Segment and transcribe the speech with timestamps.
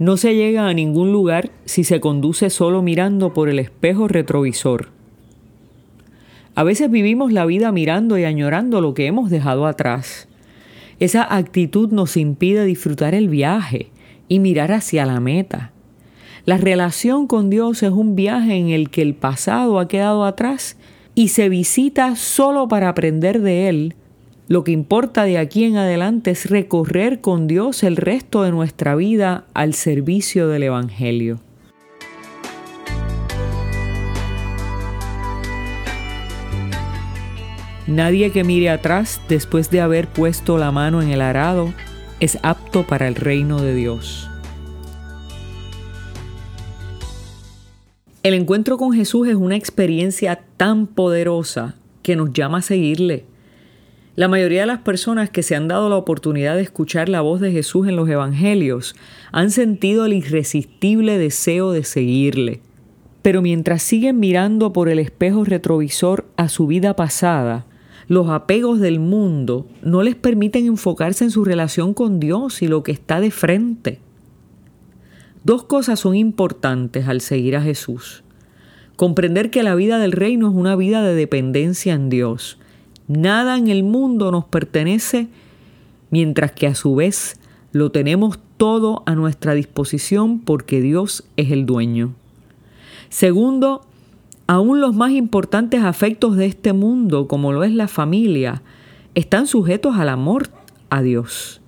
[0.00, 4.88] No se llega a ningún lugar si se conduce solo mirando por el espejo retrovisor.
[6.54, 10.26] A veces vivimos la vida mirando y añorando lo que hemos dejado atrás.
[11.00, 13.90] Esa actitud nos impide disfrutar el viaje
[14.26, 15.72] y mirar hacia la meta.
[16.46, 20.78] La relación con Dios es un viaje en el que el pasado ha quedado atrás
[21.14, 23.94] y se visita solo para aprender de él
[24.50, 28.96] lo que importa de aquí en adelante es recorrer con Dios el resto de nuestra
[28.96, 31.38] vida al servicio del Evangelio.
[37.86, 41.72] Nadie que mire atrás después de haber puesto la mano en el arado
[42.18, 44.28] es apto para el reino de Dios.
[48.24, 53.29] El encuentro con Jesús es una experiencia tan poderosa que nos llama a seguirle.
[54.20, 57.40] La mayoría de las personas que se han dado la oportunidad de escuchar la voz
[57.40, 58.94] de Jesús en los Evangelios
[59.32, 62.60] han sentido el irresistible deseo de seguirle.
[63.22, 67.64] Pero mientras siguen mirando por el espejo retrovisor a su vida pasada,
[68.08, 72.82] los apegos del mundo no les permiten enfocarse en su relación con Dios y lo
[72.82, 74.00] que está de frente.
[75.44, 78.22] Dos cosas son importantes al seguir a Jesús.
[78.96, 82.59] Comprender que la vida del reino es una vida de dependencia en Dios
[83.10, 85.26] Nada en el mundo nos pertenece,
[86.10, 87.40] mientras que a su vez
[87.72, 92.14] lo tenemos todo a nuestra disposición porque Dios es el dueño.
[93.08, 93.84] Segundo,
[94.46, 98.62] aún los más importantes afectos de este mundo, como lo es la familia,
[99.16, 100.46] están sujetos al amor
[100.88, 101.60] a Dios.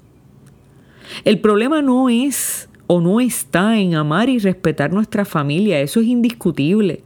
[1.25, 6.07] El problema no es o no está en amar y respetar nuestra familia, eso es
[6.07, 7.03] indiscutible.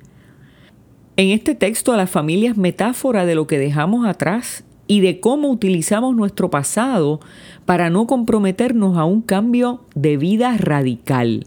[1.19, 5.48] En este texto la familia es metáfora de lo que dejamos atrás y de cómo
[5.48, 7.20] utilizamos nuestro pasado
[7.64, 11.46] para no comprometernos a un cambio de vida radical.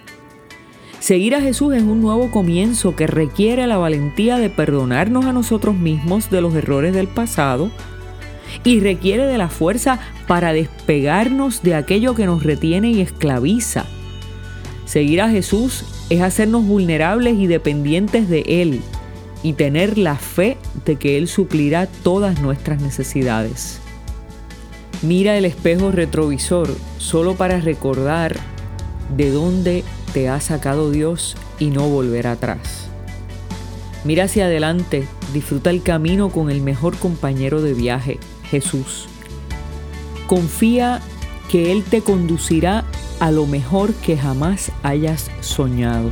[0.99, 5.75] Seguir a Jesús es un nuevo comienzo que requiere la valentía de perdonarnos a nosotros
[5.75, 7.69] mismos de los errores del pasado
[8.63, 13.85] y requiere de la fuerza para despegarnos de aquello que nos retiene y esclaviza.
[14.85, 18.81] Seguir a Jesús es hacernos vulnerables y dependientes de Él
[19.43, 23.79] y tener la fe de que Él suplirá todas nuestras necesidades.
[25.01, 28.35] Mira el espejo retrovisor solo para recordar
[29.15, 29.83] de dónde
[30.13, 32.89] te ha sacado Dios y no volver atrás.
[34.03, 38.19] Mira hacia adelante, disfruta el camino con el mejor compañero de viaje,
[38.49, 39.07] Jesús.
[40.27, 41.01] Confía
[41.49, 42.85] que Él te conducirá
[43.19, 46.11] a lo mejor que jamás hayas soñado.